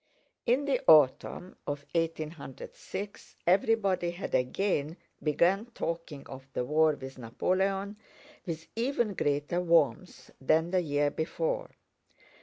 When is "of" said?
1.67-1.85, 6.25-6.47